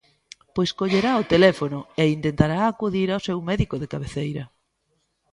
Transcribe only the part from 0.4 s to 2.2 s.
Pois collerá o teléfono e